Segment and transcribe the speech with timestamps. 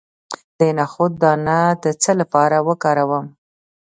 [0.59, 3.25] د نخود دانه د څه لپاره وکاروم؟